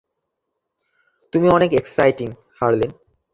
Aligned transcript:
তুমি 1.33 1.47
অনেক 1.49 1.71
এক্সাইটিং, 1.73 2.27
হারলিন! 2.57 2.91